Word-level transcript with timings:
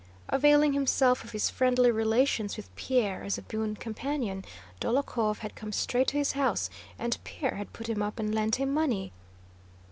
Availing 0.29 0.73
himself 0.73 1.23
of 1.23 1.31
his 1.31 1.51
friendly 1.51 1.91
relations 1.91 2.57
with 2.57 2.75
Pierre 2.75 3.23
as 3.23 3.37
a 3.37 3.43
boon 3.43 3.75
companion, 3.75 4.43
Dólokhov 4.81 5.37
had 5.41 5.53
come 5.53 5.71
straight 5.71 6.07
to 6.07 6.17
his 6.17 6.31
house, 6.31 6.71
and 6.97 7.19
Pierre 7.23 7.57
had 7.57 7.71
put 7.71 7.87
him 7.87 8.01
up 8.01 8.17
and 8.17 8.33
lent 8.33 8.55
him 8.55 8.73
money. 8.73 9.11